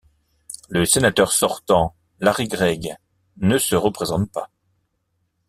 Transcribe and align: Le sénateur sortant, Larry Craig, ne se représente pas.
Le 0.67 0.83
sénateur 0.83 1.31
sortant, 1.31 1.93
Larry 2.21 2.47
Craig, 2.49 2.95
ne 3.37 3.59
se 3.59 3.75
représente 3.75 4.31
pas. 4.31 4.49